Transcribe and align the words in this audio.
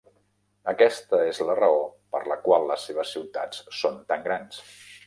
Aquesta 0.71 1.19
és 1.33 1.41
la 1.49 1.57
raó 1.59 1.77
per 2.17 2.23
la 2.33 2.39
qual 2.49 2.67
les 2.73 2.87
seves 2.91 3.13
ciutats 3.19 3.65
són 3.83 4.03
tan 4.13 4.27
grans. 4.31 4.65